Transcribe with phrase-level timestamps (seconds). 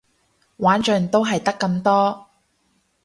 [0.57, 2.25] 玩盡都係得咁多